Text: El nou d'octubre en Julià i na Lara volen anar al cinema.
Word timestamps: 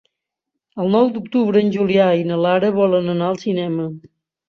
El 0.83 0.89
nou 0.95 1.11
d'octubre 1.17 1.63
en 1.63 1.71
Julià 1.77 2.09
i 2.23 2.27
na 2.33 2.43
Lara 2.49 2.75
volen 2.83 3.15
anar 3.19 3.33
al 3.33 3.43
cinema. 3.47 3.91